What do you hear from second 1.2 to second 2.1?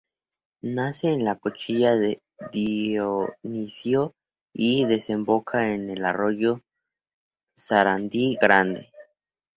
la cuchilla